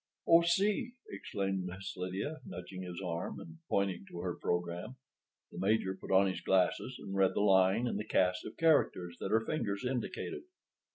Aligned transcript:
"Oh, 0.27 0.41
see!" 0.41 0.93
exclaimed 1.11 1.65
Miss 1.65 1.95
Lydia, 1.95 2.41
nudging 2.43 2.81
his 2.81 2.99
arm, 3.05 3.39
and 3.39 3.59
pointing 3.69 4.03
to 4.07 4.17
her 4.21 4.33
program. 4.33 4.95
The 5.51 5.59
Major 5.59 5.93
put 5.95 6.11
on 6.11 6.25
his 6.25 6.41
glasses 6.41 6.95
and 6.97 7.15
read 7.15 7.35
the 7.35 7.41
line 7.41 7.85
in 7.85 7.97
the 7.97 8.03
cast 8.03 8.43
of 8.43 8.57
characters 8.57 9.17
that 9.19 9.29
her 9.29 9.45
fingers 9.45 9.85
indicated. 9.85 10.41